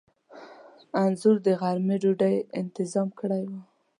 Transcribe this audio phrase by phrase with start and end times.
[1.03, 3.51] انځور د غرمې ډوډۍ انتظام کړی و.